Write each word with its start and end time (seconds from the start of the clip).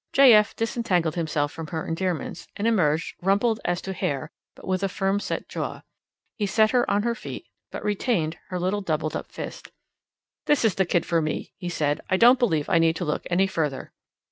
J. 0.13 0.33
F. 0.33 0.55
disentangled 0.55 1.13
himself 1.13 1.51
from 1.51 1.67
her 1.67 1.85
endearments, 1.87 2.47
and 2.55 2.67
emerged, 2.67 3.13
rumpled 3.21 3.59
as 3.63 3.83
to 3.83 3.93
hair, 3.93 4.31
but 4.55 4.65
with 4.65 4.81
a 4.81 4.89
firm 4.89 5.19
set 5.19 5.47
jaw. 5.47 5.81
He 6.39 6.47
set 6.47 6.71
her 6.71 6.89
on 6.89 7.03
her 7.03 7.13
feet, 7.13 7.45
but 7.71 7.83
retained 7.83 8.37
her 8.49 8.59
little 8.59 8.81
doubled 8.81 9.15
up 9.15 9.31
fist. 9.31 9.69
"This 10.47 10.65
is 10.65 10.73
the 10.73 10.85
kid 10.87 11.05
for 11.05 11.21
me," 11.21 11.53
he 11.55 11.69
said. 11.69 12.01
"I 12.09 12.17
don't 12.17 12.39
believe 12.39 12.67
I 12.67 12.79
need 12.79 12.95
to 12.95 13.05
look 13.05 13.27
any 13.29 13.45
further." 13.45 13.93